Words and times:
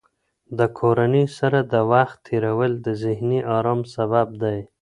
د 0.57 0.59
کورنۍ 0.79 1.25
سره 1.37 1.59
د 1.73 1.75
وخت 1.91 2.17
تېرول 2.27 2.71
د 2.85 2.87
ذهني 3.03 3.39
ارام 3.57 3.81
سبب 3.95 4.27
دی. 4.43 4.59